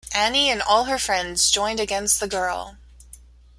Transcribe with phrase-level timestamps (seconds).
[0.15, 2.75] Annie and all her friends joined against the girl.